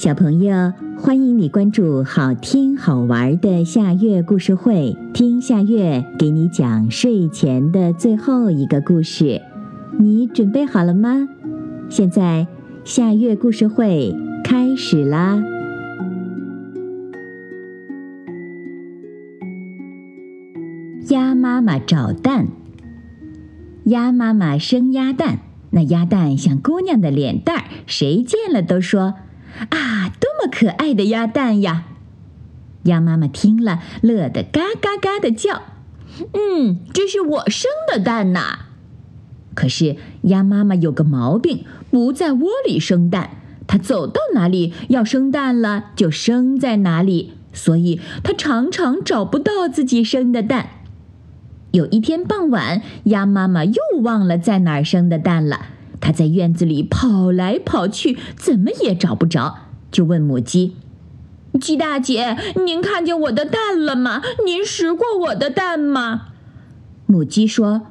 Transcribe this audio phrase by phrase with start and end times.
[0.00, 9.42] 小朋友，欢迎你关注好听好玩的夏月故事会，听夏月给你讲睡前的最后一个故事。
[9.98, 11.28] 你准备好了吗？
[11.90, 12.46] 现在
[12.82, 15.44] 夏月故事会开始啦！
[21.10, 22.46] 鸭妈妈找蛋，
[23.84, 29.12] 鸭妈妈生鸭蛋，那鸭蛋像姑娘的脸蛋儿，谁见了都说。
[29.70, 31.84] 啊，多么可爱的鸭蛋呀！
[32.84, 35.62] 鸭妈妈听了，乐得嘎嘎嘎的叫。
[36.32, 38.60] 嗯，这是我生的蛋呐。
[39.54, 43.30] 可是鸭妈妈有个毛病，不在窝里生蛋，
[43.66, 50.70] 它走到哪里要生蛋了就生在哪里，所以它常常找不到自己生的蛋。
[51.72, 55.66] 有一天傍晚，鸭妈妈又忘了在哪儿生的蛋了。
[56.00, 59.58] 他在院子里跑来跑去，怎么也找不着，
[59.90, 60.76] 就问母鸡
[61.60, 64.22] ：“鸡大姐，您看见我的蛋了吗？
[64.44, 66.28] 您食过我的蛋吗？”
[67.06, 67.82] 母鸡说：“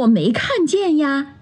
[0.00, 1.34] 我没看见呀。”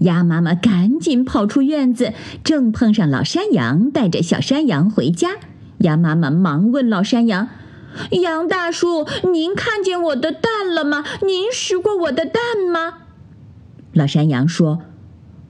[0.00, 2.12] 鸭妈妈赶紧跑出院子，
[2.44, 5.36] 正碰上老山羊带着小山羊回家。
[5.78, 7.48] 鸭妈妈忙问老山羊
[8.22, 11.04] ：“羊大叔，您看见我的蛋了吗？
[11.22, 12.98] 您食过我的蛋吗？”
[13.94, 14.82] 老山羊说。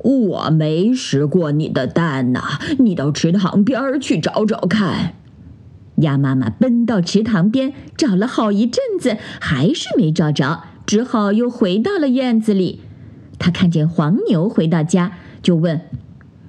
[0.08, 5.12] 我没食过你的蛋呐，你到池塘边去找找看。
[5.96, 12.80] 鸭妈妈奔到池塘边，找了好一阵子，还是没找着，只好又回到了院子里。
[13.38, 15.82] 他看见黄牛回到家，就问：“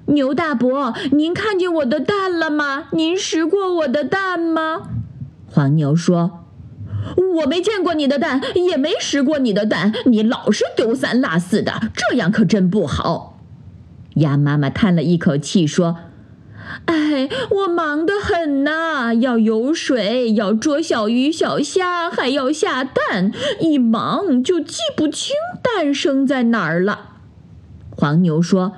[0.08, 2.84] 牛大伯，您看见我的蛋了吗？
[2.92, 4.88] 您食过我的蛋吗？”
[5.46, 6.46] 黄牛说
[7.42, 13.36] ：“我没见过你的蛋，也没食过你的蛋，你老是丢三落四的，这样可真不好。”
[14.20, 15.96] 鸭妈妈叹了一口气说
[16.86, 27.16] ：“哎，我忙得很呐，要游水，要捉小鱼小虾，还要下蛋，一忙就记不清蛋生在哪儿了。”
[27.96, 28.72] 黄牛说：“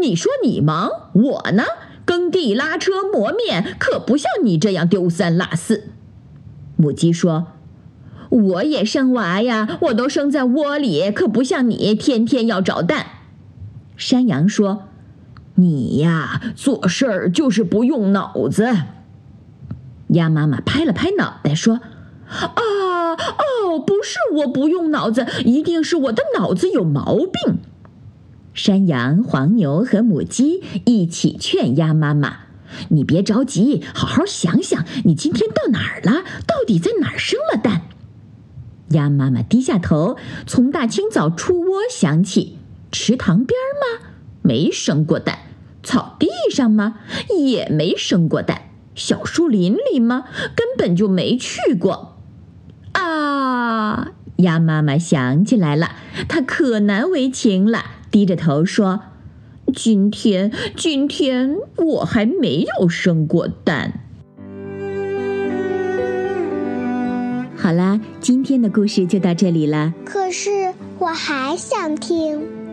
[0.00, 1.64] 你说你忙，我呢，
[2.04, 5.88] 耕地、拉车、磨面，可不像你这样丢三落四。”
[6.76, 7.48] 母鸡说
[8.30, 13.06] ：“我也生娃呀，我都生在窝里，可不像你天天要找蛋。”
[13.98, 14.84] 山羊说
[15.56, 18.68] ：“你呀，做事儿就是不用脑子。”
[20.14, 21.80] 鸭妈妈拍了拍脑袋说
[22.30, 27.58] ：“啊，哦，不是我不用脑子，一定是我的脑子有毛病。”
[28.54, 32.36] 山羊、黄牛和母鸡一起劝鸭妈妈
[32.90, 36.22] ：“你别着急，好好想想，你今天到哪儿了？
[36.46, 37.82] 到底在哪儿生了蛋？”
[38.90, 40.16] 鸭妈妈低下头，
[40.46, 42.57] 从大清早出窝想起。
[42.90, 44.08] 池塘边吗？
[44.42, 45.38] 没生过蛋。
[45.82, 47.00] 草地上吗？
[47.38, 48.62] 也没生过蛋。
[48.94, 50.24] 小树林里吗？
[50.56, 52.16] 根本就没去过。
[52.92, 54.12] 啊！
[54.36, 55.96] 鸭妈妈想起来了，
[56.28, 59.00] 它可难为情了，低着头说
[59.74, 64.00] ：“今天，今天我还没有生过蛋。”
[67.56, 69.92] 好啦，今天的故事就到这里了。
[70.04, 72.57] 可是我还想听。